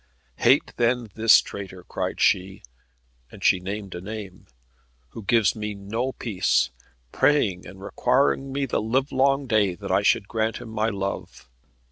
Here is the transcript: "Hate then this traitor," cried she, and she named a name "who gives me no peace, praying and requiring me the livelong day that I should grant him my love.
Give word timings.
"Hate 0.37 0.73
then 0.77 1.09
this 1.13 1.41
traitor," 1.41 1.83
cried 1.83 2.19
she, 2.19 2.63
and 3.31 3.43
she 3.43 3.59
named 3.59 3.93
a 3.93 4.01
name 4.01 4.47
"who 5.09 5.21
gives 5.21 5.55
me 5.55 5.75
no 5.75 6.11
peace, 6.13 6.71
praying 7.11 7.67
and 7.67 7.83
requiring 7.83 8.51
me 8.51 8.65
the 8.65 8.81
livelong 8.81 9.45
day 9.45 9.75
that 9.75 9.91
I 9.91 10.01
should 10.01 10.27
grant 10.27 10.57
him 10.57 10.69
my 10.69 10.89
love. 10.89 11.47